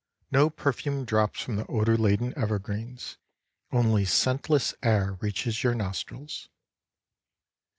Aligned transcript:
No 0.31 0.49
perfume 0.49 1.05
drops 1.05 1.41
from 1.43 1.57
the 1.57 1.67
odor 1.67 1.95
laden 1.95 2.33
evergreens, 2.35 3.19
only 3.71 4.03
scentless 4.03 4.73
air 4.81 5.13
reaches 5.21 5.61
your 5.63 5.75
nostrils. 5.75 6.49